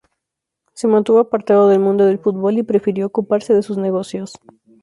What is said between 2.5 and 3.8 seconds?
y prefirió ocuparse de sus